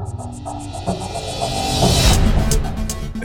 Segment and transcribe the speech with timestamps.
[0.00, 1.89] えっ?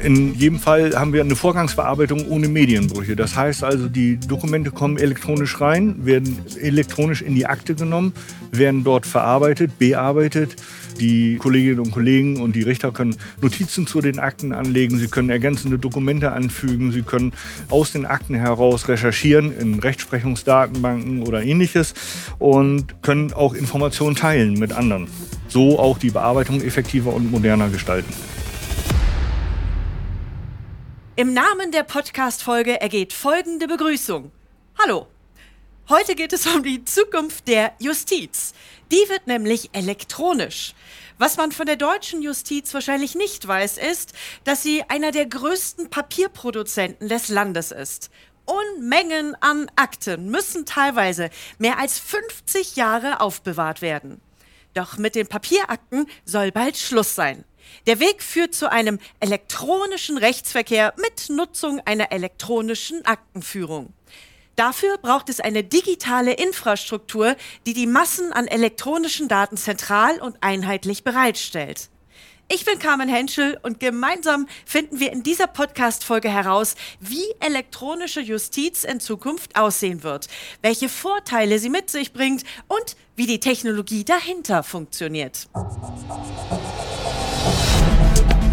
[0.05, 3.15] In jedem Fall haben wir eine Vorgangsbearbeitung ohne Medienbrüche.
[3.15, 8.13] Das heißt also, die Dokumente kommen elektronisch rein, werden elektronisch in die Akte genommen,
[8.51, 10.57] werden dort verarbeitet, bearbeitet.
[10.99, 15.31] Die Kolleginnen und Kollegen und die Richter können Notizen zu den Akten anlegen, sie können
[15.31, 17.33] ergänzende Dokumente anfügen, sie können
[17.71, 21.95] aus den Akten heraus recherchieren in Rechtsprechungsdatenbanken oder ähnliches
[22.37, 25.07] und können auch Informationen teilen mit anderen.
[25.47, 28.13] So auch die Bearbeitung effektiver und moderner gestalten.
[31.17, 34.33] Im Namen der Podcast-Folge ergeht folgende Begrüßung.
[34.77, 35.07] Hallo.
[35.87, 38.53] Heute geht es um die Zukunft der Justiz.
[38.91, 40.73] Die wird nämlich elektronisch.
[41.17, 44.11] Was man von der deutschen Justiz wahrscheinlich nicht weiß, ist,
[44.43, 48.09] dass sie einer der größten Papierproduzenten des Landes ist.
[48.43, 51.29] Unmengen an Akten müssen teilweise
[51.59, 54.19] mehr als 50 Jahre aufbewahrt werden.
[54.73, 57.45] Doch mit den Papierakten soll bald Schluss sein.
[57.87, 63.93] Der Weg führt zu einem elektronischen Rechtsverkehr mit Nutzung einer elektronischen Aktenführung.
[64.55, 67.35] Dafür braucht es eine digitale Infrastruktur,
[67.65, 71.89] die die Massen an elektronischen Daten zentral und einheitlich bereitstellt.
[72.47, 78.83] Ich bin Carmen Henschel und gemeinsam finden wir in dieser Podcast-Folge heraus, wie elektronische Justiz
[78.83, 80.27] in Zukunft aussehen wird,
[80.61, 85.47] welche Vorteile sie mit sich bringt und wie die Technologie dahinter funktioniert.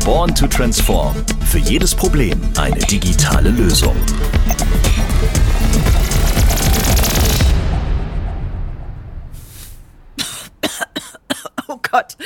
[0.05, 1.15] Born to Transform.
[1.45, 3.95] Für jedes Problem eine digitale Lösung.
[11.73, 12.19] Oh Gott.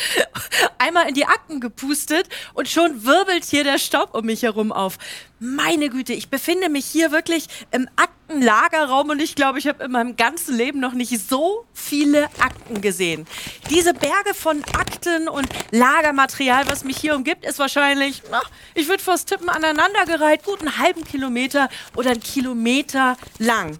[0.79, 4.99] Einmal in die Akten gepustet und schon wirbelt hier der Staub um mich herum auf.
[5.39, 9.93] Meine Güte, ich befinde mich hier wirklich im Aktenlagerraum und ich glaube, ich habe in
[9.93, 13.25] meinem ganzen Leben noch nicht so viele Akten gesehen.
[13.71, 19.03] Diese Berge von Akten und Lagermaterial, was mich hier umgibt, ist wahrscheinlich, ach, ich würde
[19.03, 23.79] fast tippen, aneinandergereiht, gut einen halben Kilometer oder einen Kilometer lang.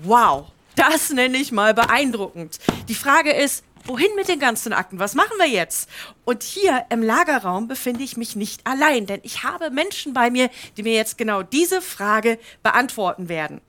[0.00, 2.58] Wow, das nenne ich mal beeindruckend.
[2.88, 4.98] Die Frage ist, wohin mit den ganzen Akten?
[4.98, 5.88] Was machen wir jetzt?
[6.24, 10.50] Und hier im Lagerraum befinde ich mich nicht allein, denn ich habe Menschen bei mir,
[10.76, 13.60] die mir jetzt genau diese Frage beantworten werden.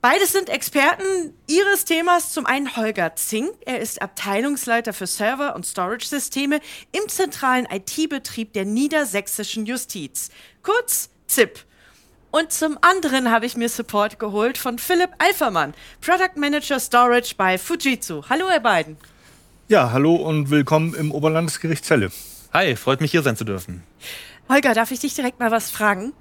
[0.00, 2.32] Beides sind Experten ihres Themas.
[2.32, 3.50] Zum einen Holger Zink.
[3.66, 6.60] Er ist Abteilungsleiter für Server- und Storage-Systeme
[6.92, 10.30] im zentralen IT-Betrieb der niedersächsischen Justiz.
[10.62, 11.64] Kurz ZIP.
[12.30, 17.58] Und zum anderen habe ich mir Support geholt von Philipp Alfermann, Product Manager Storage bei
[17.58, 18.22] Fujitsu.
[18.28, 18.98] Hallo, ihr beiden.
[19.70, 22.10] Ja, hallo und willkommen im Oberlandesgericht Celle.
[22.54, 23.82] Hi, freut mich hier sein zu dürfen.
[24.48, 26.14] Holger, darf ich dich direkt mal was fragen?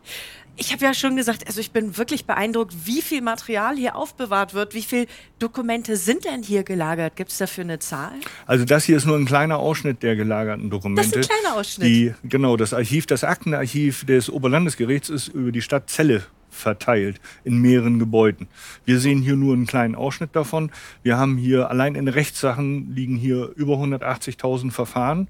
[0.58, 4.54] Ich habe ja schon gesagt, also ich bin wirklich beeindruckt, wie viel Material hier aufbewahrt
[4.54, 4.74] wird.
[4.74, 5.06] Wie viele
[5.40, 7.16] Dokumente sind denn hier gelagert?
[7.16, 8.16] Gibt es dafür eine Zahl?
[8.48, 11.10] Also das hier ist nur ein kleiner Ausschnitt der gelagerten Dokumente.
[11.10, 11.88] Das ist ein kleiner Ausschnitt.
[11.88, 16.26] Die, genau, das Archiv, das Aktenarchiv des Oberlandesgerichts ist über die Stadt Celle
[16.58, 18.48] verteilt in mehreren Gebäuden.
[18.86, 20.72] Wir sehen hier nur einen kleinen Ausschnitt davon.
[21.04, 25.28] Wir haben hier allein in Rechtssachen liegen hier über 180.000 Verfahren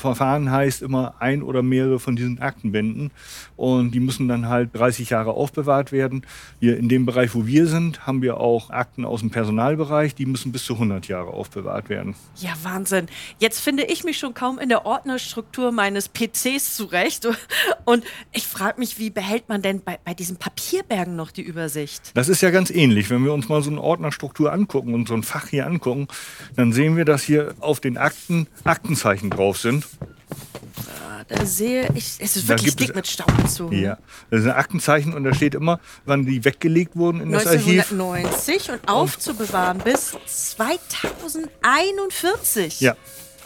[0.00, 3.10] Verfahren heißt immer ein oder mehrere von diesen Aktenbänden
[3.56, 6.26] und die müssen dann halt 30 Jahre aufbewahrt werden.
[6.58, 10.26] Hier in dem Bereich, wo wir sind, haben wir auch Akten aus dem Personalbereich, die
[10.26, 12.14] müssen bis zu 100 Jahre aufbewahrt werden.
[12.36, 13.06] Ja, Wahnsinn.
[13.38, 17.28] Jetzt finde ich mich schon kaum in der Ordnerstruktur meines PCs zurecht
[17.84, 22.12] und ich frage mich, wie behält man denn bei, bei diesen Papierbergen noch die Übersicht?
[22.14, 23.10] Das ist ja ganz ähnlich.
[23.10, 26.08] Wenn wir uns mal so eine Ordnerstruktur angucken und so ein Fach hier angucken,
[26.56, 29.86] dann sehen wir, dass hier auf den Akten Aktenzeichen drauf sind.
[30.00, 33.78] Ah, da sehe ich, es ist wirklich dick mit Staub gezogen.
[33.78, 33.98] Ja,
[34.30, 37.92] das ist ein Aktenzeichen und da steht immer, wann die weggelegt wurden in das Archiv.
[37.92, 42.80] 1990 und aufzubewahren bis 2041.
[42.80, 42.96] Ja,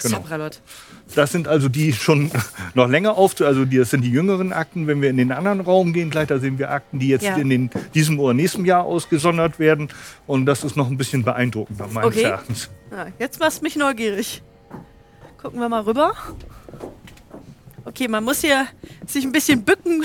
[0.00, 0.16] genau.
[0.16, 0.60] Sabralot.
[1.14, 2.30] Das sind also die schon
[2.74, 4.86] noch länger auf, also das sind die jüngeren Akten.
[4.86, 7.36] Wenn wir in den anderen Raum gehen, gleich da sehen wir Akten, die jetzt ja.
[7.36, 9.88] in den, diesem oder nächsten Jahr ausgesondert werden.
[10.26, 12.22] Und das ist noch ein bisschen beeindruckender meines okay.
[12.22, 12.70] Erachtens.
[12.90, 14.42] Ja, jetzt machst du mich neugierig.
[15.44, 16.14] Gucken wir mal rüber.
[17.84, 18.66] Okay, man muss hier
[19.06, 20.02] sich ein bisschen bücken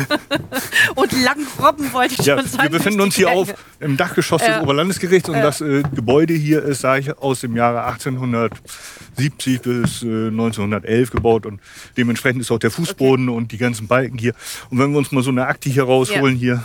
[0.94, 2.62] und lang robben, wollte ich ja, schon sagen.
[2.62, 6.84] Wir befinden uns hier auf im Dachgeschoss des Oberlandesgerichts und das äh, Gebäude hier ist
[6.84, 11.60] ich, aus dem Jahre 1870 bis äh, 1911 gebaut und
[11.96, 13.36] dementsprechend ist auch der Fußboden okay.
[13.36, 14.34] und die ganzen Balken hier.
[14.70, 16.40] Und wenn wir uns mal so eine Akte hier rausholen, ja.
[16.40, 16.64] hier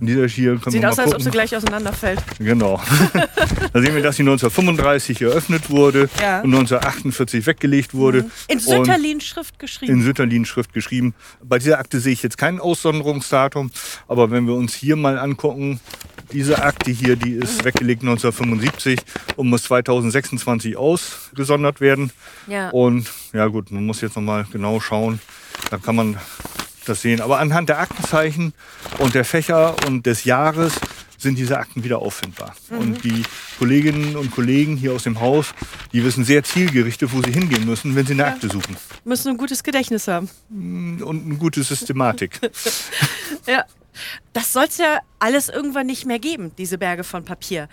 [0.00, 2.20] und dieser hier können Sieht wir aus, als ob sie gleich auseinanderfällt.
[2.38, 2.80] Genau.
[3.72, 6.40] da sehen wir, dass sie 1935 eröffnet wurde ja.
[6.40, 8.22] und 1948 weggelegt wurde.
[8.22, 8.30] Mhm.
[8.48, 9.92] In Sütterlin-Schrift geschrieben.
[9.92, 11.14] In Sütterlin-Schrift geschrieben.
[11.42, 13.70] Bei dieser Akte sehe ich jetzt kein Aussonderungsdatum,
[14.08, 15.80] aber wenn wir uns hier mal angucken,
[16.32, 18.98] Diese Akte hier, die ist weggelegt 1975
[19.36, 22.10] und muss 2026 ausgesondert werden.
[22.46, 22.70] Ja.
[22.70, 25.20] Und ja gut, man muss jetzt nochmal genau schauen.
[25.70, 26.16] Da kann man
[26.84, 27.20] das sehen.
[27.20, 28.52] Aber anhand der Aktenzeichen
[28.98, 30.74] und der Fächer und des Jahres
[31.18, 32.54] sind diese Akten wieder auffindbar.
[32.70, 33.22] Und die
[33.58, 35.54] Kolleginnen und Kollegen hier aus dem Haus,
[35.92, 38.76] die wissen sehr zielgerichtet, wo sie hingehen müssen, wenn sie eine Akte suchen.
[39.04, 40.28] Müssen ein gutes Gedächtnis haben.
[40.50, 42.40] Und eine gute Systematik.
[43.46, 43.64] Ja.
[44.32, 47.68] Das soll es ja alles irgendwann nicht mehr geben, diese Berge von Papier.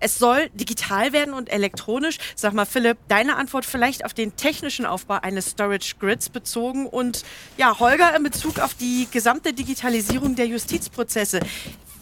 [0.00, 2.18] Es soll digital werden und elektronisch.
[2.34, 7.22] Sag mal, Philipp, deine Antwort vielleicht auf den technischen Aufbau eines Storage Grids bezogen und
[7.58, 11.40] ja, Holger in Bezug auf die gesamte Digitalisierung der Justizprozesse.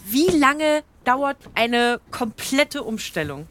[0.06, 3.47] Wie lange dauert eine komplette Umstellung?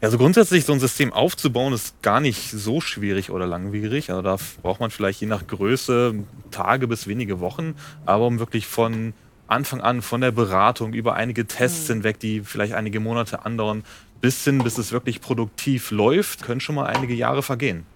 [0.00, 4.10] Also grundsätzlich so ein System aufzubauen ist gar nicht so schwierig oder langwierig.
[4.10, 6.14] Also da braucht man vielleicht je nach Größe
[6.50, 7.74] Tage bis wenige Wochen.
[8.04, 9.14] Aber um wirklich von
[9.48, 13.84] Anfang an, von der Beratung über einige Tests hinweg, die vielleicht einige Monate andauern,
[14.20, 17.86] bis hin, bis es wirklich produktiv läuft, können schon mal einige Jahre vergehen.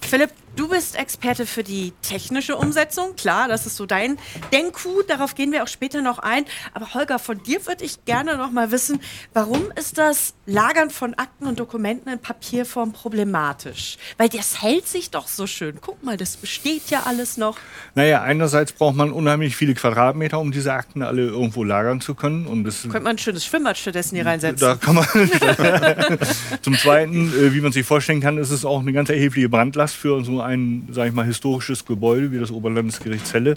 [0.00, 3.14] Philipp, du bist Experte für die technische Umsetzung.
[3.16, 4.18] Klar, das ist so dein
[4.52, 5.02] Denkku.
[5.06, 6.44] Darauf gehen wir auch später noch ein.
[6.74, 9.00] Aber Holger, von dir würde ich gerne noch mal wissen,
[9.34, 13.98] warum ist das Lagern von Akten und Dokumenten in Papierform problematisch?
[14.16, 15.78] Weil das hält sich doch so schön.
[15.80, 17.58] Guck mal, das besteht ja alles noch.
[17.94, 22.46] Naja, einerseits braucht man unheimlich viele Quadratmeter, um diese Akten alle irgendwo lagern zu können.
[22.46, 24.66] Und das Könnte man ein schönes Schwimmbad stattdessen hier reinsetzen.
[24.66, 25.06] Da kann man.
[26.62, 29.94] Zum Zweiten, äh, wie man sich vorstellen kann, ist es auch eine ganz erhebliche Brandlast
[29.94, 33.56] für so ein, sage ich mal, historisches Gebäude wie das Oberlandesgericht Celle.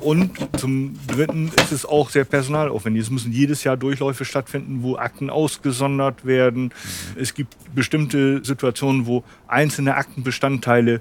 [0.00, 3.02] Und zum Dritten ist es auch sehr personalaufwendig.
[3.02, 6.72] Es müssen jedes Jahr Durchläufe stattfinden, wo Akten ausgesondert werden.
[7.16, 11.00] Es gibt bestimmte Situationen, wo einzelne Aktenbestandteile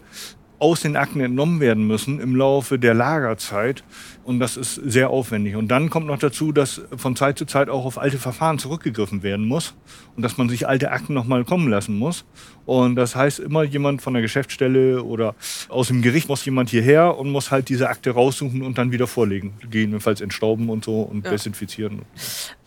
[0.61, 3.83] aus den Akten entnommen werden müssen im Laufe der Lagerzeit.
[4.23, 5.55] Und das ist sehr aufwendig.
[5.55, 9.23] Und dann kommt noch dazu, dass von Zeit zu Zeit auch auf alte Verfahren zurückgegriffen
[9.23, 9.73] werden muss
[10.15, 12.25] und dass man sich alte Akten nochmal kommen lassen muss.
[12.67, 15.33] Und das heißt, immer jemand von der Geschäftsstelle oder
[15.67, 19.07] aus dem Gericht muss jemand hierher und muss halt diese Akte raussuchen und dann wieder
[19.07, 19.55] vorlegen.
[19.61, 21.31] Gegebenenfalls entstauben und so und Ja.
[21.31, 22.03] desinfizieren.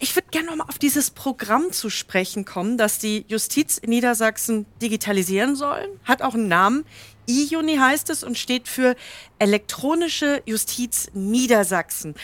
[0.00, 3.90] Ich würde gerne noch mal auf dieses Programm zu sprechen kommen, das die Justiz in
[3.90, 5.90] Niedersachsen digitalisieren sollen.
[6.02, 6.84] Hat auch einen Namen.
[7.26, 8.96] E-Juni heißt es und steht für
[9.38, 12.14] Elektronische Justiz Niedersachsen.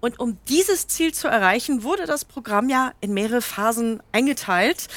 [0.00, 4.88] Und um dieses Ziel zu erreichen, wurde das Programm ja in mehrere Phasen eingeteilt.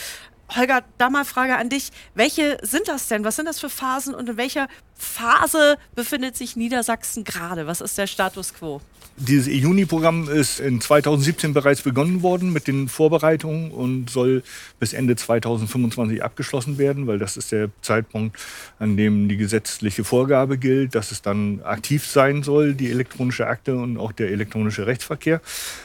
[0.55, 1.91] Holger, da mal Frage an dich.
[2.15, 3.23] Welche sind das denn?
[3.23, 7.67] Was sind das für Phasen und in welcher Phase befindet sich Niedersachsen gerade?
[7.67, 8.81] Was ist der Status quo?
[9.17, 14.41] Dieses E-Juni-Programm ist in 2017 bereits begonnen worden mit den Vorbereitungen und soll
[14.79, 18.39] bis Ende 2025 abgeschlossen werden, weil das ist der Zeitpunkt,
[18.79, 23.75] an dem die gesetzliche Vorgabe gilt, dass es dann aktiv sein soll, die elektronische Akte
[23.75, 25.41] und auch der elektronische Rechtsverkehr.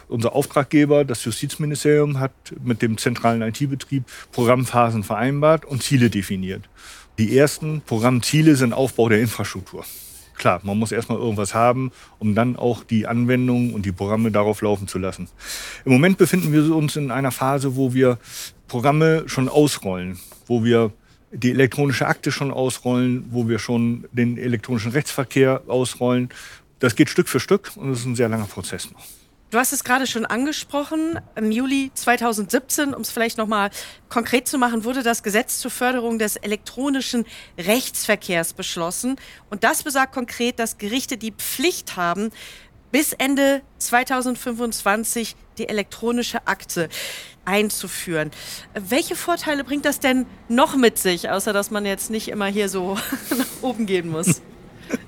[0.09, 2.33] Unser Auftraggeber, das Justizministerium, hat
[2.65, 6.67] mit dem zentralen IT-Betrieb Programmphasen vereinbart und Ziele definiert.
[7.19, 9.85] Die ersten Programmziele sind Aufbau der Infrastruktur.
[10.39, 14.63] Klar, man muss erstmal irgendwas haben, um dann auch die Anwendungen und die Programme darauf
[14.63, 15.29] laufen zu lassen.
[15.85, 18.19] Im Moment befinden wir uns in einer Phase, wo wir
[18.69, 20.93] Programme schon ausrollen, wo wir
[21.33, 26.31] die elektronische Akte schon ausrollen, wo wir schon den elektronischen Rechtsverkehr ausrollen.
[26.79, 29.18] Das geht Stück für Stück und es ist ein sehr langer Prozess noch.
[29.51, 31.19] Du hast es gerade schon angesprochen.
[31.35, 33.71] Im Juli 2017, um es vielleicht noch mal
[34.11, 37.25] konkret zu machen, wurde das Gesetz zur Förderung des elektronischen
[37.57, 39.17] Rechtsverkehrs beschlossen.
[39.49, 42.31] Und das besagt konkret, dass Gerichte die Pflicht haben,
[42.93, 46.91] bis Ende 2025 die elektronische Akte
[47.47, 48.31] einzuführen.
[48.75, 52.69] Welche Vorteile bringt das denn noch mit sich, außer dass man jetzt nicht immer hier
[52.69, 52.99] so
[53.31, 54.43] nach oben gehen muss?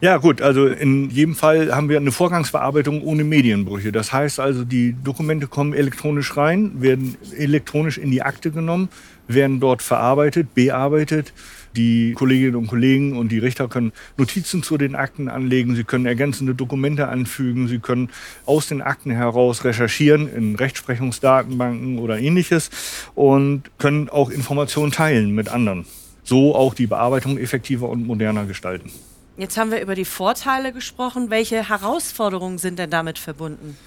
[0.00, 3.90] Ja, gut, also in jedem Fall haben wir eine Vorgangsverarbeitung ohne Medienbrüche.
[3.90, 8.90] Das heißt also, die Dokumente kommen elektronisch rein, werden elektronisch in die Akte genommen,
[9.26, 11.32] werden dort verarbeitet, bearbeitet.
[11.74, 16.06] Die Kolleginnen und Kollegen und die Richter können Notizen zu den Akten anlegen, sie können
[16.06, 18.08] ergänzende Dokumente anfügen, sie können
[18.46, 22.70] aus den Akten heraus recherchieren in Rechtsprechungsdatenbanken oder ähnliches
[23.16, 25.86] und können auch Informationen teilen mit anderen.
[26.22, 28.92] So auch die Bearbeitung effektiver und moderner gestalten.
[29.38, 31.30] Jetzt haben wir über die Vorteile gesprochen.
[31.30, 33.78] Welche Herausforderungen sind denn damit verbunden?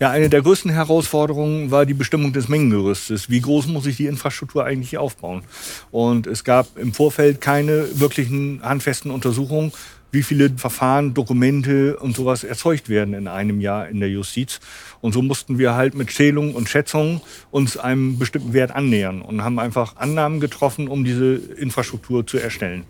[0.00, 3.30] Ja, eine der größten Herausforderungen war die Bestimmung des Mengengerüstes.
[3.30, 5.44] Wie groß muss ich die Infrastruktur eigentlich aufbauen?
[5.90, 9.72] Und es gab im Vorfeld keine wirklichen handfesten Untersuchungen,
[10.12, 14.60] wie viele Verfahren, Dokumente und sowas erzeugt werden in einem Jahr in der Justiz.
[15.00, 19.42] Und so mussten wir halt mit Zählungen und Schätzungen uns einem bestimmten Wert annähern und
[19.42, 22.84] haben einfach Annahmen getroffen, um diese Infrastruktur zu erstellen.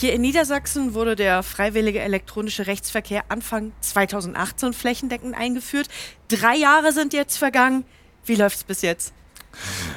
[0.00, 5.88] Hier in Niedersachsen wurde der freiwillige elektronische Rechtsverkehr Anfang 2018 flächendeckend eingeführt.
[6.28, 7.82] Drei Jahre sind jetzt vergangen.
[8.24, 9.12] Wie läuft es bis jetzt?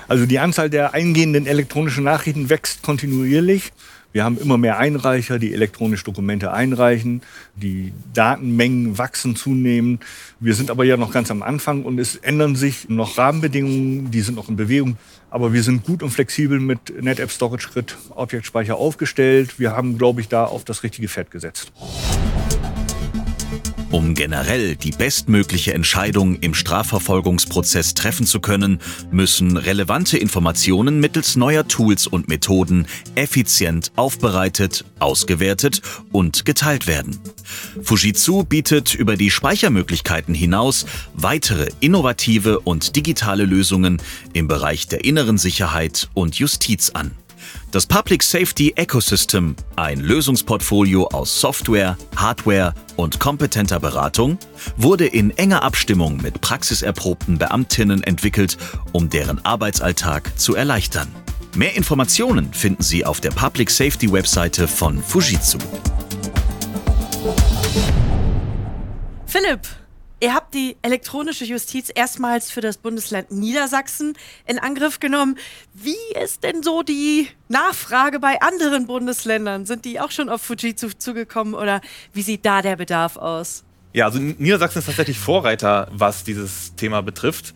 [0.07, 3.73] Also die Anzahl der eingehenden elektronischen Nachrichten wächst kontinuierlich.
[4.13, 7.21] Wir haben immer mehr Einreicher, die elektronische Dokumente einreichen.
[7.55, 10.03] Die Datenmengen wachsen zunehmend.
[10.39, 14.21] Wir sind aber ja noch ganz am Anfang und es ändern sich noch Rahmenbedingungen, die
[14.21, 14.97] sind noch in Bewegung.
[15.29, 19.59] Aber wir sind gut und flexibel mit NetApp Storage Grid Objektspeicher aufgestellt.
[19.59, 21.71] Wir haben, glaube ich, da auf das richtige Pferd gesetzt.
[23.91, 28.79] Um generell die bestmögliche Entscheidung im Strafverfolgungsprozess treffen zu können,
[29.11, 35.81] müssen relevante Informationen mittels neuer Tools und Methoden effizient aufbereitet, ausgewertet
[36.13, 37.19] und geteilt werden.
[37.83, 45.37] Fujitsu bietet über die Speichermöglichkeiten hinaus weitere innovative und digitale Lösungen im Bereich der inneren
[45.37, 47.11] Sicherheit und Justiz an.
[47.71, 54.37] Das Public Safety Ecosystem, ein Lösungsportfolio aus Software, Hardware und kompetenter Beratung,
[54.75, 58.57] wurde in enger Abstimmung mit praxiserprobten Beamtinnen entwickelt,
[58.91, 61.07] um deren Arbeitsalltag zu erleichtern.
[61.55, 65.57] Mehr Informationen finden Sie auf der Public Safety Webseite von Fujitsu.
[69.25, 69.61] Philipp,
[70.23, 74.13] Ihr habt die elektronische Justiz erstmals für das Bundesland Niedersachsen
[74.45, 75.35] in Angriff genommen.
[75.73, 79.65] Wie ist denn so die Nachfrage bei anderen Bundesländern?
[79.65, 81.81] Sind die auch schon auf Fujitsu zugekommen oder
[82.13, 83.63] wie sieht da der Bedarf aus?
[83.93, 87.55] Ja, also Niedersachsen ist tatsächlich Vorreiter, was dieses Thema betrifft.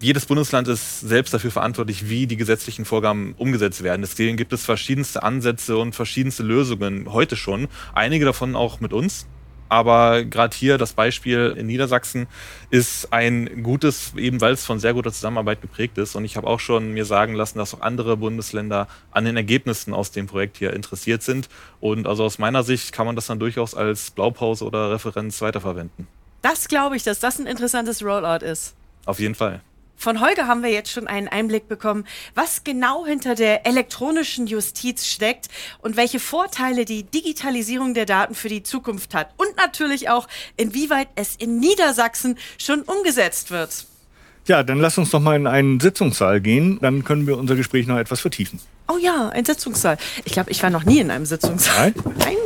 [0.00, 4.02] Jedes Bundesland ist selbst dafür verantwortlich, wie die gesetzlichen Vorgaben umgesetzt werden.
[4.02, 7.66] Deswegen gibt es verschiedenste Ansätze und verschiedenste Lösungen heute schon.
[7.94, 9.26] Einige davon auch mit uns.
[9.68, 12.26] Aber gerade hier das Beispiel in Niedersachsen
[12.70, 16.14] ist ein gutes, eben weil es von sehr guter Zusammenarbeit geprägt ist.
[16.14, 19.94] Und ich habe auch schon mir sagen lassen, dass auch andere Bundesländer an den Ergebnissen
[19.94, 21.48] aus dem Projekt hier interessiert sind.
[21.80, 26.06] Und also aus meiner Sicht kann man das dann durchaus als Blaupause oder Referenz weiterverwenden.
[26.42, 28.74] Das glaube ich, dass das ein interessantes Rollout ist.
[29.04, 29.60] Auf jeden Fall.
[29.96, 35.06] Von Holger haben wir jetzt schon einen Einblick bekommen, was genau hinter der elektronischen Justiz
[35.06, 35.48] steckt
[35.80, 39.30] und welche Vorteile die Digitalisierung der Daten für die Zukunft hat.
[39.36, 43.86] Und natürlich auch, inwieweit es in Niedersachsen schon umgesetzt wird.
[44.46, 46.78] Ja, dann lass uns doch mal in einen Sitzungssaal gehen.
[46.80, 48.60] Dann können wir unser Gespräch noch etwas vertiefen.
[48.86, 49.98] Oh ja, ein Sitzungssaal.
[50.24, 51.92] Ich glaube, ich war noch nie in einem Sitzungssaal.
[51.96, 52.14] Nein?
[52.18, 52.36] Nein.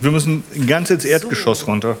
[0.00, 1.66] Wir müssen ganz ins Erdgeschoss so.
[1.66, 1.98] runter.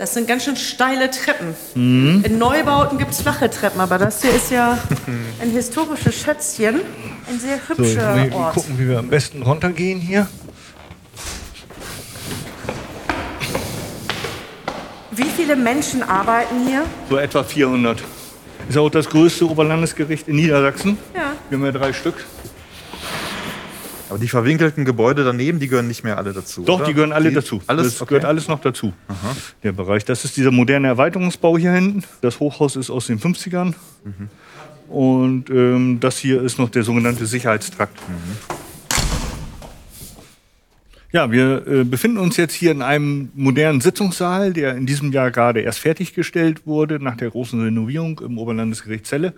[0.00, 1.54] Das sind ganz schön steile Treppen.
[1.74, 2.24] Mhm.
[2.24, 4.78] In Neubauten gibt es flache Treppen, aber das hier ist ja
[5.42, 6.80] ein historisches Schätzchen.
[7.28, 8.54] Ein sehr hübscher so, wir, Ort.
[8.54, 10.26] Gucken, wie wir am besten runtergehen hier.
[15.10, 16.84] Wie viele Menschen arbeiten hier?
[17.10, 18.02] So etwa 400.
[18.70, 20.96] Ist auch das größte Oberlandesgericht in Niedersachsen.
[21.14, 21.32] Ja.
[21.50, 22.24] Wir haben ja drei Stück.
[24.10, 26.64] Aber die verwinkelten Gebäude daneben, die gehören nicht mehr alle dazu.
[26.64, 26.86] Doch, oder?
[26.86, 27.62] die gehören alle die, dazu.
[27.68, 28.08] Alles, das okay.
[28.08, 28.92] gehört alles noch dazu.
[29.06, 29.36] Aha.
[29.62, 30.04] Der Bereich.
[30.04, 32.02] Das ist dieser moderne Erweiterungsbau hier hinten.
[32.20, 33.74] Das Hochhaus ist aus den 50ern.
[34.04, 34.28] Mhm.
[34.92, 37.96] Und ähm, das hier ist noch der sogenannte Sicherheitstrakt.
[38.08, 38.60] Mhm.
[41.12, 45.32] Ja, wir äh, befinden uns jetzt hier in einem modernen Sitzungssaal, der in diesem Jahr
[45.32, 49.34] gerade erst fertiggestellt wurde nach der großen Renovierung im Oberlandesgericht Celle.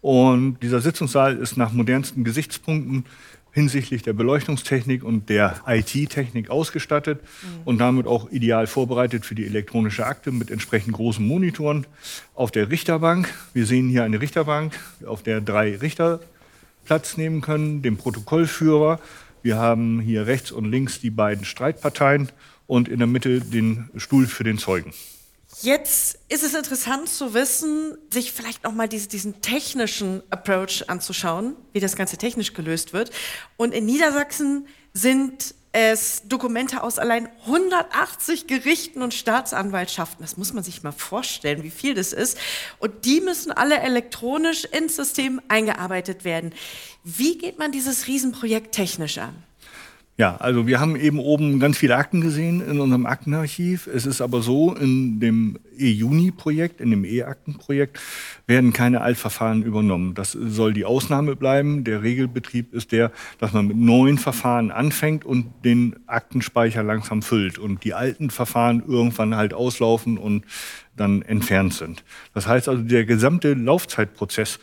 [0.00, 3.04] Und dieser Sitzungssaal ist nach modernsten Gesichtspunkten
[3.52, 7.48] hinsichtlich der Beleuchtungstechnik und der IT-Technik ausgestattet mhm.
[7.64, 11.86] und damit auch ideal vorbereitet für die elektronische Akte mit entsprechend großen Monitoren
[12.34, 13.32] auf der Richterbank.
[13.52, 16.20] Wir sehen hier eine Richterbank, auf der drei Richter
[16.84, 19.00] Platz nehmen können, den Protokollführer.
[19.42, 22.28] Wir haben hier rechts und links die beiden Streitparteien
[22.66, 24.92] und in der Mitte den Stuhl für den Zeugen.
[25.62, 31.80] Jetzt ist es interessant zu wissen, sich vielleicht nochmal diese, diesen technischen Approach anzuschauen, wie
[31.80, 33.10] das Ganze technisch gelöst wird.
[33.56, 40.24] Und in Niedersachsen sind es Dokumente aus allein 180 Gerichten und Staatsanwaltschaften.
[40.24, 42.38] Das muss man sich mal vorstellen, wie viel das ist.
[42.78, 46.54] Und die müssen alle elektronisch ins System eingearbeitet werden.
[47.04, 49.34] Wie geht man dieses Riesenprojekt technisch an?
[50.20, 53.86] Ja, also wir haben eben oben ganz viele Akten gesehen in unserem Aktenarchiv.
[53.86, 57.98] Es ist aber so, in dem E-Juni-Projekt, in dem E-Aktenprojekt,
[58.46, 60.12] werden keine Altverfahren übernommen.
[60.12, 61.84] Das soll die Ausnahme bleiben.
[61.84, 67.56] Der Regelbetrieb ist der, dass man mit neuen Verfahren anfängt und den Aktenspeicher langsam füllt
[67.56, 70.44] und die alten Verfahren irgendwann halt auslaufen und
[70.98, 72.04] dann entfernt sind.
[72.34, 74.58] Das heißt also, der gesamte Laufzeitprozess,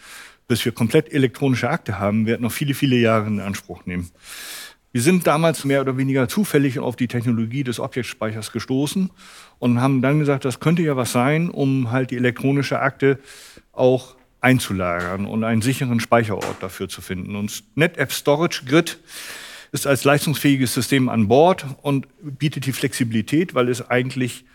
[0.47, 4.11] bis wir komplett elektronische Akte haben, wird noch viele, viele Jahre in Anspruch nehmen.
[4.97, 9.11] Wir sind damals mehr oder weniger zufällig auf die Technologie des Objektspeichers gestoßen
[9.59, 13.19] und haben dann gesagt, das könnte ja was sein, um halt die elektronische Akte
[13.73, 17.35] auch einzulagern und einen sicheren Speicherort dafür zu finden.
[17.35, 18.97] Und NetApp Storage Grid
[19.71, 24.45] ist als leistungsfähiges System an Bord und bietet die Flexibilität, weil es eigentlich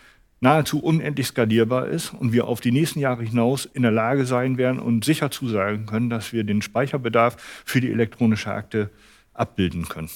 [0.41, 4.57] nahezu unendlich skalierbar ist und wir auf die nächsten Jahre hinaus in der Lage sein
[4.57, 8.89] werden und sicher zusagen können, dass wir den Speicherbedarf für die elektronische Akte
[9.33, 10.09] abbilden können.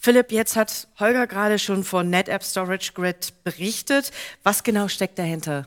[0.00, 4.12] Philipp, jetzt hat Holger gerade schon von NetApp Storage Grid berichtet.
[4.44, 5.66] Was genau steckt dahinter?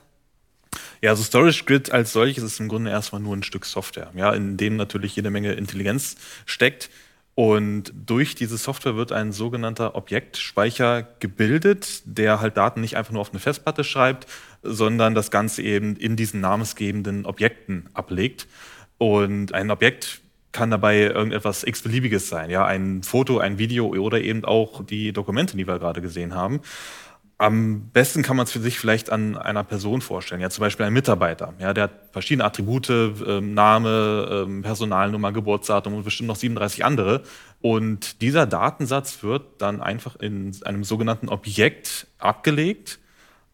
[1.02, 4.32] Ja, also Storage Grid als solches ist im Grunde erstmal nur ein Stück Software, ja,
[4.32, 6.90] in dem natürlich jede Menge Intelligenz steckt.
[7.36, 13.22] Und durch diese Software wird ein sogenannter Objektspeicher gebildet, der halt Daten nicht einfach nur
[13.22, 14.28] auf eine Festplatte schreibt,
[14.64, 18.48] sondern das Ganze eben in diesen namensgebenden Objekten ablegt.
[18.98, 20.21] Und ein Objekt
[20.52, 25.58] kann dabei irgendetwas x-beliebiges sein, ja, ein Foto, ein Video oder eben auch die Dokumente,
[25.58, 26.62] die wir gerade gesehen haben.
[27.38, 30.86] Am besten kann man es für sich vielleicht an einer Person vorstellen, ja, zum Beispiel
[30.86, 31.56] ein Mitarbeiter.
[31.58, 37.24] Ja, der hat verschiedene Attribute, ähm, Name, ähm, Personalnummer, Geburtsdatum und bestimmt noch 37 andere.
[37.60, 43.00] Und dieser Datensatz wird dann einfach in einem sogenannten Objekt abgelegt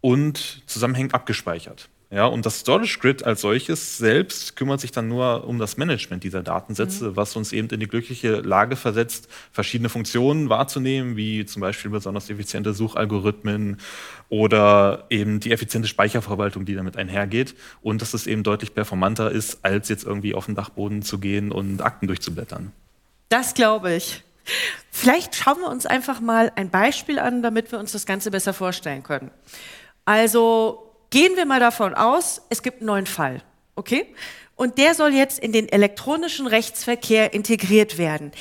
[0.01, 1.87] und zusammenhängend abgespeichert.
[2.09, 6.23] Ja, und das Storage Grid als solches selbst kümmert sich dann nur um das Management
[6.23, 7.15] dieser Datensätze, mhm.
[7.17, 12.29] was uns eben in die glückliche Lage versetzt, verschiedene Funktionen wahrzunehmen, wie zum Beispiel besonders
[12.29, 13.81] effiziente Suchalgorithmen
[14.29, 17.55] oder eben die effiziente Speicherverwaltung, die damit einhergeht.
[17.81, 21.51] Und dass es eben deutlich performanter ist, als jetzt irgendwie auf den Dachboden zu gehen
[21.51, 22.71] und Akten durchzublättern.
[23.27, 24.23] Das glaube ich.
[24.91, 28.53] Vielleicht schauen wir uns einfach mal ein Beispiel an, damit wir uns das Ganze besser
[28.53, 29.29] vorstellen können.
[30.05, 33.41] Also gehen wir mal davon aus, es gibt einen neuen Fall,
[33.75, 34.05] okay?
[34.55, 38.31] Und der soll jetzt in den elektronischen Rechtsverkehr integriert werden.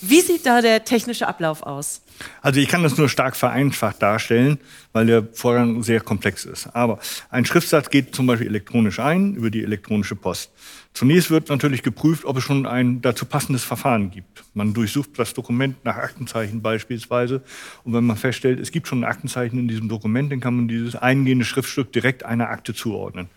[0.00, 2.02] Wie sieht da der technische Ablauf aus?
[2.40, 4.58] Also ich kann das nur stark vereinfacht darstellen,
[4.92, 6.68] weil der Vorgang sehr komplex ist.
[6.74, 6.98] Aber
[7.30, 10.50] ein Schriftsatz geht zum Beispiel elektronisch ein über die elektronische Post.
[10.94, 14.44] Zunächst wird natürlich geprüft, ob es schon ein dazu passendes Verfahren gibt.
[14.52, 17.42] Man durchsucht das Dokument nach Aktenzeichen beispielsweise.
[17.84, 20.68] Und wenn man feststellt, es gibt schon ein Aktenzeichen in diesem Dokument, dann kann man
[20.68, 23.28] dieses eingehende Schriftstück direkt einer Akte zuordnen.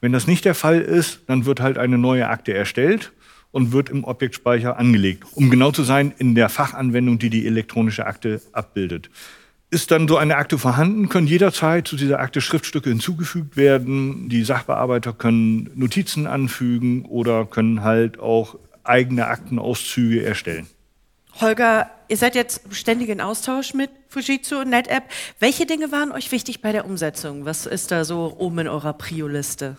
[0.00, 3.12] Wenn das nicht der Fall ist, dann wird halt eine neue Akte erstellt
[3.52, 8.04] und wird im Objektspeicher angelegt, um genau zu sein in der Fachanwendung, die die elektronische
[8.04, 9.08] Akte abbildet.
[9.70, 14.28] Ist dann so eine Akte vorhanden, können jederzeit zu dieser Akte Schriftstücke hinzugefügt werden.
[14.28, 20.66] Die Sachbearbeiter können Notizen anfügen oder können halt auch eigene Aktenauszüge erstellen.
[21.40, 25.04] Holger, ihr seid jetzt ständig in Austausch mit Fujitsu und NetApp.
[25.40, 27.44] Welche Dinge waren euch wichtig bei der Umsetzung?
[27.44, 29.76] Was ist da so oben in eurer Prio-Liste?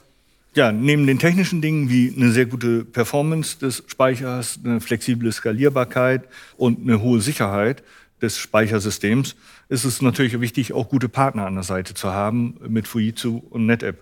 [0.55, 6.23] Ja, neben den technischen Dingen wie eine sehr gute Performance des Speichers, eine flexible Skalierbarkeit
[6.57, 7.83] und eine hohe Sicherheit
[8.21, 9.35] des Speichersystems
[9.69, 13.65] ist es natürlich wichtig, auch gute Partner an der Seite zu haben mit Fujitsu und
[13.65, 13.97] NetApp,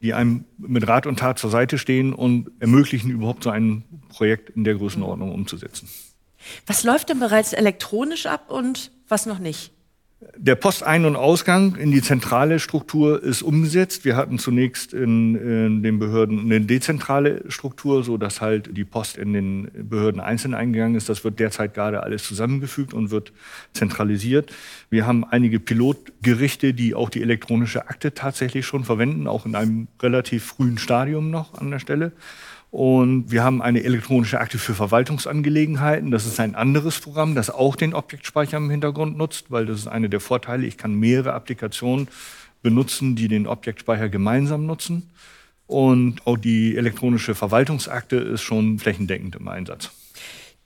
[0.00, 4.50] die einem mit Rat und Tat zur Seite stehen und ermöglichen, überhaupt so ein Projekt
[4.50, 5.88] in der Größenordnung umzusetzen.
[6.66, 9.72] Was läuft denn bereits elektronisch ab und was noch nicht?
[10.36, 14.04] Der Postein- und Ausgang in die zentrale Struktur ist umgesetzt.
[14.04, 19.18] Wir hatten zunächst in, in, den Behörden eine dezentrale Struktur, so dass halt die Post
[19.18, 21.08] in den Behörden einzeln eingegangen ist.
[21.08, 23.32] Das wird derzeit gerade alles zusammengefügt und wird
[23.72, 24.52] zentralisiert.
[24.90, 29.88] Wir haben einige Pilotgerichte, die auch die elektronische Akte tatsächlich schon verwenden, auch in einem
[30.00, 32.12] relativ frühen Stadium noch an der Stelle.
[32.72, 36.10] Und wir haben eine elektronische Akte für Verwaltungsangelegenheiten.
[36.10, 39.88] Das ist ein anderes Programm, das auch den Objektspeicher im Hintergrund nutzt, weil das ist
[39.88, 40.66] eine der Vorteile.
[40.66, 42.08] Ich kann mehrere Applikationen
[42.62, 45.10] benutzen, die den Objektspeicher gemeinsam nutzen.
[45.66, 49.90] Und auch die elektronische Verwaltungsakte ist schon flächendeckend im Einsatz.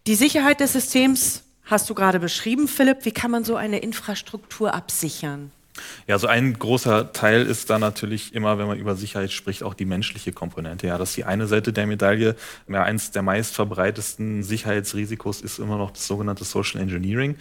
[0.06, 2.98] Die Sicherheit des Systems hast du gerade beschrieben, Philipp.
[3.04, 5.50] Wie kann man so eine Infrastruktur absichern?
[6.06, 9.74] Ja, so ein großer Teil ist da natürlich immer, wenn man über Sicherheit spricht, auch
[9.74, 10.86] die menschliche Komponente.
[10.86, 12.36] Ja, das ist die eine Seite der Medaille.
[12.68, 17.36] Ja, eins der meistverbreitesten Sicherheitsrisikos ist immer noch das sogenannte Social Engineering.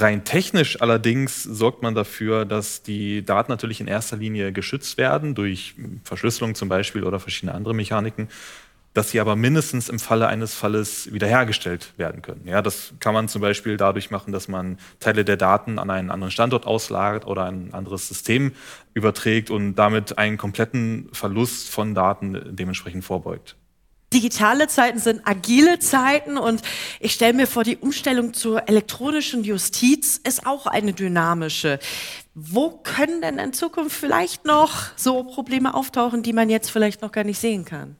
[0.00, 5.34] Rein technisch allerdings sorgt man dafür, dass die Daten natürlich in erster Linie geschützt werden
[5.34, 5.74] durch
[6.04, 8.28] Verschlüsselung zum Beispiel oder verschiedene andere Mechaniken
[8.94, 12.42] dass sie aber mindestens im Falle eines Falles wiederhergestellt werden können.
[12.46, 16.10] Ja, das kann man zum Beispiel dadurch machen, dass man Teile der Daten an einen
[16.10, 18.52] anderen Standort auslagert oder ein anderes System
[18.94, 23.56] überträgt und damit einen kompletten Verlust von Daten dementsprechend vorbeugt.
[24.12, 26.62] Digitale Zeiten sind agile Zeiten und
[26.98, 31.78] ich stelle mir vor, die Umstellung zur elektronischen Justiz ist auch eine dynamische.
[32.34, 37.12] Wo können denn in Zukunft vielleicht noch so Probleme auftauchen, die man jetzt vielleicht noch
[37.12, 37.96] gar nicht sehen kann?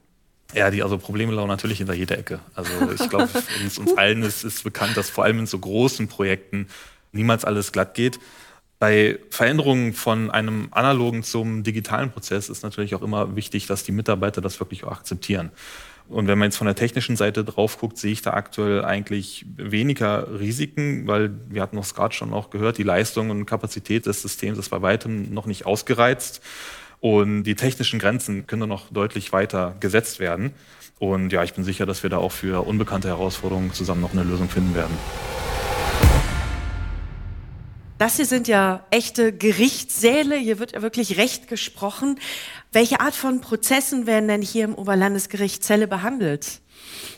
[0.53, 2.39] Ja, die also Probleme lauern natürlich hinter jeder Ecke.
[2.55, 3.29] Also ich glaube,
[3.63, 6.67] uns, uns allen ist, ist bekannt, dass vor allem in so großen Projekten
[7.11, 8.19] niemals alles glatt geht.
[8.79, 13.91] Bei Veränderungen von einem analogen zum digitalen Prozess ist natürlich auch immer wichtig, dass die
[13.91, 15.51] Mitarbeiter das wirklich auch akzeptieren.
[16.07, 19.45] Und wenn man jetzt von der technischen Seite drauf guckt, sehe ich da aktuell eigentlich
[19.57, 24.23] weniger Risiken, weil wir hatten es gerade schon auch gehört, die Leistung und Kapazität des
[24.23, 26.41] Systems ist bei weitem noch nicht ausgereizt.
[27.01, 30.53] Und die technischen Grenzen können noch deutlich weiter gesetzt werden.
[30.99, 34.23] Und ja, ich bin sicher, dass wir da auch für unbekannte Herausforderungen zusammen noch eine
[34.23, 34.97] Lösung finden werden.
[37.99, 40.37] Das hier sind ja echte Gerichtssäle.
[40.37, 42.17] Hier wird ja wirklich Recht gesprochen.
[42.71, 46.61] Welche Art von Prozessen werden denn hier im Oberlandesgericht Celle behandelt?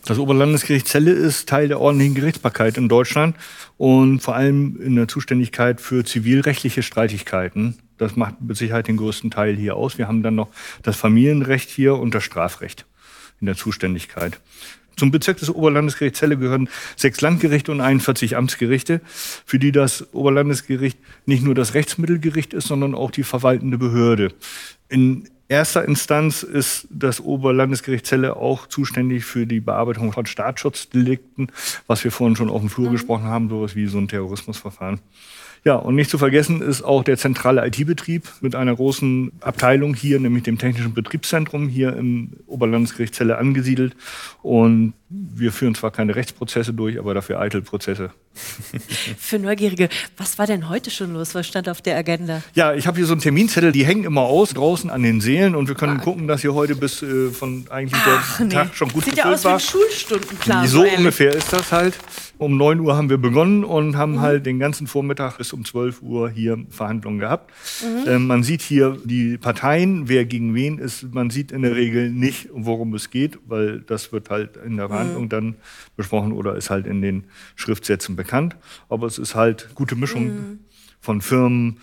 [0.05, 3.35] Das Oberlandesgericht Celle ist Teil der ordentlichen Gerichtsbarkeit in Deutschland
[3.77, 7.77] und vor allem in der Zuständigkeit für zivilrechtliche Streitigkeiten.
[8.01, 9.99] Das macht mit Sicherheit den größten Teil hier aus.
[9.99, 10.49] Wir haben dann noch
[10.81, 12.87] das Familienrecht hier und das Strafrecht
[13.39, 14.39] in der Zuständigkeit.
[14.97, 19.01] Zum Bezirk des Oberlandesgerichts Celle gehören sechs Landgerichte und 41 Amtsgerichte,
[19.45, 24.33] für die das Oberlandesgericht nicht nur das Rechtsmittelgericht ist, sondern auch die verwaltende Behörde.
[24.89, 31.51] In erster Instanz ist das Oberlandesgericht Celle auch zuständig für die Bearbeitung von Staatsschutzdelikten,
[31.85, 32.93] was wir vorhin schon auf dem Flur mhm.
[32.93, 34.99] gesprochen haben, sowas wie so ein Terrorismusverfahren.
[35.63, 40.19] Ja, und nicht zu vergessen ist auch der zentrale IT-Betrieb mit einer großen Abteilung hier,
[40.19, 43.95] nämlich dem Technischen Betriebszentrum hier im Oberlandesgericht Celle angesiedelt.
[44.41, 48.11] Und wir führen zwar keine Rechtsprozesse durch, aber dafür Eitelprozesse.
[49.17, 51.35] Für Neugierige, was war denn heute schon los?
[51.35, 52.41] Was stand auf der Agenda?
[52.53, 55.55] Ja, ich habe hier so einen Terminzettel, die hängen immer aus draußen an den Seelen
[55.55, 56.03] und wir können ah.
[56.03, 58.53] gucken, dass hier heute bis äh, von eigentlich Ach, der nee.
[58.53, 60.67] Tag schon gut Sieht ja aus wie ein Schulstundenplan.
[60.67, 61.97] So, so ungefähr ist das halt.
[62.37, 64.21] Um 9 Uhr haben wir begonnen und haben mhm.
[64.21, 67.51] halt den ganzen Vormittag bis um 12 Uhr hier Verhandlungen gehabt.
[67.83, 68.09] Mhm.
[68.09, 71.13] Ähm, man sieht hier die Parteien, wer gegen wen ist.
[71.13, 74.89] Man sieht in der Regel nicht, worum es geht, weil das wird halt in der
[75.01, 75.29] Verhandlung mhm.
[75.29, 75.55] dann
[75.95, 78.55] besprochen oder ist halt in den Schriftsätzen bekannt.
[78.89, 80.59] Aber es ist halt gute Mischung mhm.
[80.99, 81.79] von Firmen,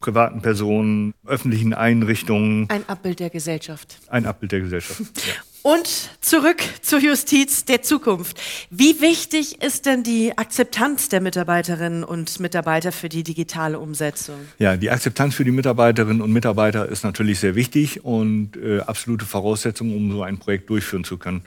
[0.00, 2.68] privaten Personen, öffentlichen Einrichtungen.
[2.68, 3.98] Ein Abbild der Gesellschaft.
[4.08, 5.02] Ein Abbild der Gesellschaft.
[5.26, 5.34] Ja.
[5.66, 8.38] Und zurück zur Justiz der Zukunft.
[8.68, 14.36] Wie wichtig ist denn die Akzeptanz der Mitarbeiterinnen und Mitarbeiter für die digitale Umsetzung?
[14.58, 19.24] Ja, die Akzeptanz für die Mitarbeiterinnen und Mitarbeiter ist natürlich sehr wichtig und äh, absolute
[19.24, 21.44] Voraussetzung, um so ein Projekt durchführen zu können.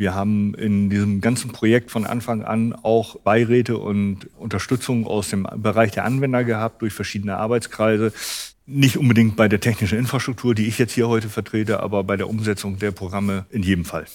[0.00, 5.46] Wir haben in diesem ganzen Projekt von Anfang an auch Beiräte und Unterstützung aus dem
[5.56, 8.10] Bereich der Anwender gehabt durch verschiedene Arbeitskreise.
[8.64, 12.30] Nicht unbedingt bei der technischen Infrastruktur, die ich jetzt hier heute vertrete, aber bei der
[12.30, 14.06] Umsetzung der Programme in jedem Fall.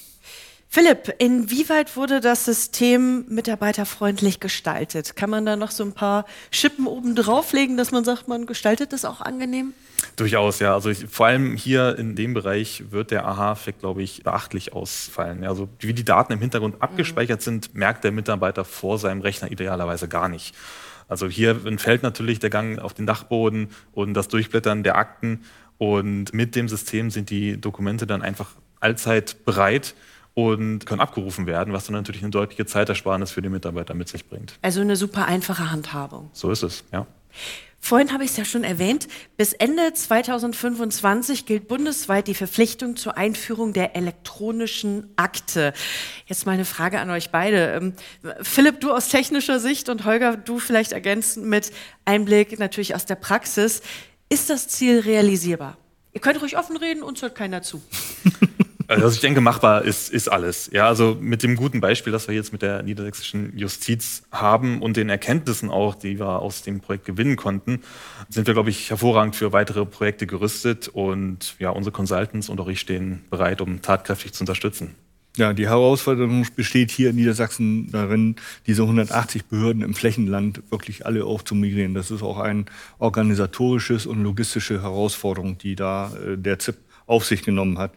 [0.75, 5.15] Philipp, inwieweit wurde das System mitarbeiterfreundlich gestaltet?
[5.15, 8.91] Kann man da noch so ein paar Schippen oben drauflegen, dass man sagt, man gestaltet
[8.91, 9.73] das auch angenehm?
[10.17, 10.73] Durchaus, ja.
[10.73, 15.45] Also ich, vor allem hier in dem Bereich wird der Aha-Effekt, glaube ich, beachtlich ausfallen.
[15.45, 20.09] Also wie die Daten im Hintergrund abgespeichert sind, merkt der Mitarbeiter vor seinem Rechner idealerweise
[20.09, 20.53] gar nicht.
[21.07, 25.45] Also hier entfällt natürlich der Gang auf den Dachboden und das Durchblättern der Akten.
[25.77, 28.49] Und mit dem System sind die Dokumente dann einfach
[28.81, 29.95] allzeit bereit
[30.35, 34.27] und können abgerufen werden, was dann natürlich eine deutliche Zeitersparnis für die Mitarbeiter mit sich
[34.27, 34.59] bringt.
[34.61, 36.29] Also eine super einfache Handhabung.
[36.33, 37.07] So ist es, ja.
[37.79, 43.15] Vorhin habe ich es ja schon erwähnt, bis Ende 2025 gilt bundesweit die Verpflichtung zur
[43.15, 45.71] Einführung der elektronischen Akte.
[46.25, 47.73] Jetzt mal eine Frage an euch beide.
[47.73, 47.93] Ähm,
[48.41, 51.71] Philipp, du aus technischer Sicht und Holger, du vielleicht ergänzend mit
[52.05, 53.83] Einblick natürlich aus der Praxis.
[54.29, 55.77] Ist das Ziel realisierbar?
[56.11, 57.83] Ihr könnt ruhig offen reden, uns hört keiner zu.
[58.87, 60.69] Also ich denke, machbar ist, ist alles.
[60.71, 64.97] Ja, also mit dem guten Beispiel, das wir jetzt mit der niedersächsischen Justiz haben und
[64.97, 67.81] den Erkenntnissen auch, die wir aus dem Projekt gewinnen konnten,
[68.29, 72.67] sind wir, glaube ich, hervorragend für weitere Projekte gerüstet und ja, unsere Consultants und auch
[72.67, 74.95] ich stehen bereit, um tatkräftig zu unterstützen.
[75.37, 81.25] Ja, die Herausforderung besteht hier in Niedersachsen darin, diese 180 Behörden im Flächenland wirklich alle
[81.25, 81.93] aufzumigrieren.
[81.93, 82.67] Das ist auch ein
[82.99, 87.91] organisatorisches und logistische Herausforderung, die da äh, der ZIP auf sich genommen hat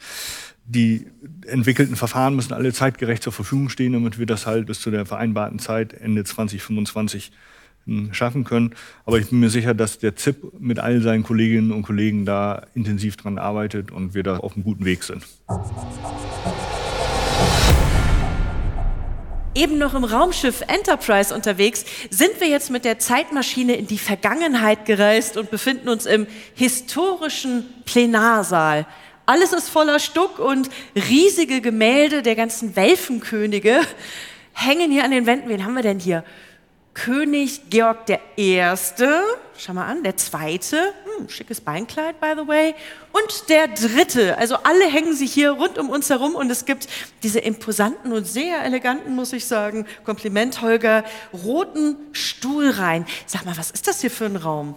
[0.68, 1.06] die
[1.46, 5.06] entwickelten Verfahren müssen alle zeitgerecht zur Verfügung stehen, damit wir das halt bis zu der
[5.06, 7.32] vereinbarten Zeit Ende 2025
[7.86, 8.74] hm, schaffen können.
[9.06, 12.66] Aber ich bin mir sicher, dass der ZIP mit all seinen Kolleginnen und Kollegen da
[12.74, 15.24] intensiv dran arbeitet und wir da auf einem guten Weg sind.
[19.54, 24.84] Eben noch im Raumschiff Enterprise unterwegs, sind wir jetzt mit der Zeitmaschine in die Vergangenheit
[24.84, 28.86] gereist und befinden uns im historischen Plenarsaal.
[29.28, 33.82] Alles ist voller Stuck und riesige Gemälde der ganzen Welfenkönige
[34.54, 35.50] hängen hier an den Wänden.
[35.50, 36.24] Wen haben wir denn hier?
[36.94, 39.22] König Georg der Erste,
[39.58, 42.74] schau mal an, der Zweite, hm, schickes Beinkleid, by the way,
[43.12, 44.38] und der Dritte.
[44.38, 46.88] Also alle hängen sich hier rund um uns herum und es gibt
[47.22, 53.04] diese imposanten und sehr eleganten, muss ich sagen, Kompliment, Holger, roten Stuhlreihen.
[53.26, 54.74] Sag mal, was ist das hier für ein Raum?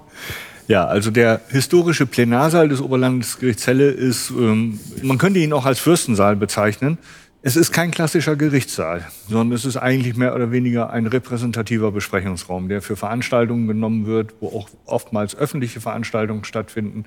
[0.67, 5.79] Ja, also der historische Plenarsaal des Oberlandesgerichts Celle ist, ähm, man könnte ihn auch als
[5.79, 6.97] Fürstensaal bezeichnen.
[7.43, 12.69] Es ist kein klassischer Gerichtssaal, sondern es ist eigentlich mehr oder weniger ein repräsentativer Besprechungsraum,
[12.69, 17.05] der für Veranstaltungen genommen wird, wo auch oftmals öffentliche Veranstaltungen stattfinden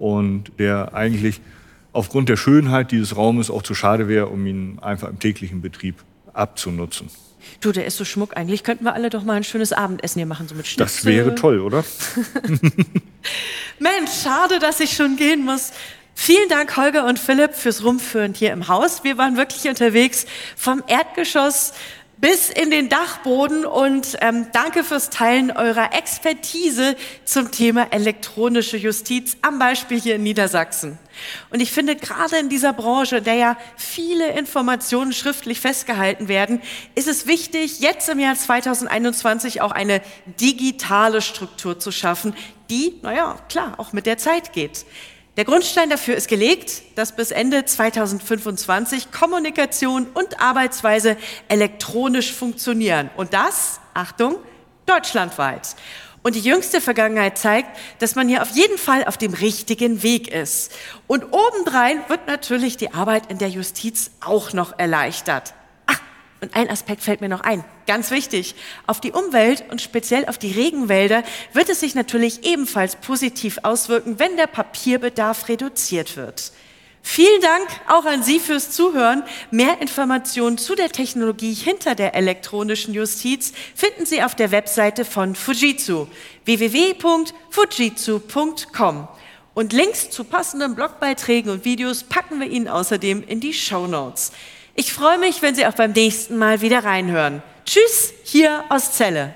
[0.00, 1.40] und der eigentlich
[1.92, 5.94] aufgrund der Schönheit dieses Raumes auch zu schade wäre, um ihn einfach im täglichen Betrieb
[6.32, 7.08] abzunutzen.
[7.60, 8.36] Du, der ist so Schmuck.
[8.36, 10.84] Eigentlich könnten wir alle doch mal ein schönes Abendessen hier machen, so mit Schnitzel.
[10.84, 11.84] Das wäre toll, oder?
[13.78, 15.72] Mensch, schade, dass ich schon gehen muss.
[16.14, 19.04] Vielen Dank, Holger und Philipp, fürs Rumführen hier im Haus.
[19.04, 21.74] Wir waren wirklich unterwegs vom Erdgeschoss
[22.18, 29.36] bis in den Dachboden und ähm, danke fürs Teilen eurer Expertise zum Thema elektronische Justiz
[29.42, 30.98] am Beispiel hier in Niedersachsen.
[31.50, 36.62] Und ich finde, gerade in dieser Branche, der ja viele Informationen schriftlich festgehalten werden,
[36.94, 40.00] ist es wichtig, jetzt im Jahr 2021 auch eine
[40.40, 42.34] digitale Struktur zu schaffen,
[42.70, 44.86] die, naja, klar, auch mit der Zeit geht.
[45.36, 51.18] Der Grundstein dafür ist gelegt, dass bis Ende 2025 Kommunikation und Arbeitsweise
[51.48, 53.10] elektronisch funktionieren.
[53.18, 54.36] Und das, Achtung,
[54.86, 55.76] deutschlandweit.
[56.22, 57.68] Und die jüngste Vergangenheit zeigt,
[57.98, 60.72] dass man hier auf jeden Fall auf dem richtigen Weg ist.
[61.06, 65.52] Und obendrein wird natürlich die Arbeit in der Justiz auch noch erleichtert.
[66.40, 68.54] Und ein Aspekt fällt mir noch ein, ganz wichtig.
[68.86, 71.22] Auf die Umwelt und speziell auf die Regenwälder
[71.54, 76.52] wird es sich natürlich ebenfalls positiv auswirken, wenn der Papierbedarf reduziert wird.
[77.08, 79.22] Vielen Dank auch an Sie fürs Zuhören.
[79.52, 85.36] Mehr Informationen zu der Technologie hinter der elektronischen Justiz finden Sie auf der Webseite von
[85.36, 86.08] Fujitsu
[86.44, 89.08] www.fujitsu.com.
[89.54, 94.32] Und Links zu passenden Blogbeiträgen und Videos packen wir Ihnen außerdem in die Show Notes.
[94.78, 97.42] Ich freue mich, wenn Sie auch beim nächsten Mal wieder reinhören.
[97.64, 99.34] Tschüss, hier aus Celle.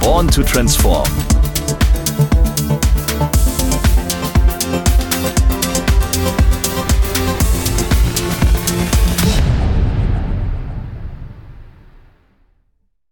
[0.00, 1.27] Born to Transform